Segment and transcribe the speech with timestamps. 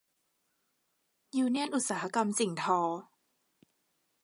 [1.37, 2.79] ยูเนี่ยนอุตสาหกรรมสิ่งทอ